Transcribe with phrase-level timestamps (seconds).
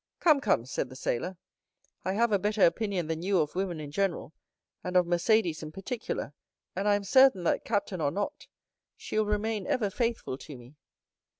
[0.19, 1.37] "Come, come," said the sailor,
[2.03, 4.33] "I have a better opinion than you of women in general,
[4.83, 6.33] and of Mercédès in particular;
[6.75, 8.47] and I am certain that, captain or not,
[8.97, 10.73] she will remain ever faithful to me."